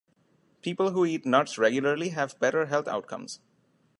[0.63, 3.39] People who eat nuts regularly have better health outcomes.